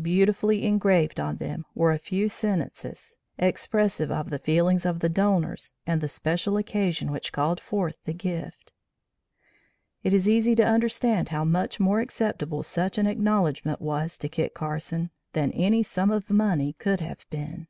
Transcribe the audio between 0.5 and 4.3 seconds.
engraved on them were a few sentences expressive of